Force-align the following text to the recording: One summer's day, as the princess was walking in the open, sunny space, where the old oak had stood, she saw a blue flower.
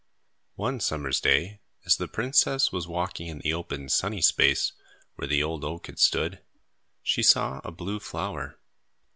One 0.55 0.79
summer's 0.79 1.21
day, 1.21 1.59
as 1.85 1.97
the 1.97 2.07
princess 2.07 2.71
was 2.71 2.87
walking 2.87 3.27
in 3.27 3.37
the 3.37 3.53
open, 3.53 3.87
sunny 3.87 4.19
space, 4.23 4.73
where 5.13 5.27
the 5.27 5.43
old 5.43 5.63
oak 5.63 5.85
had 5.85 5.99
stood, 5.99 6.41
she 7.03 7.21
saw 7.21 7.61
a 7.63 7.69
blue 7.69 7.99
flower. 7.99 8.57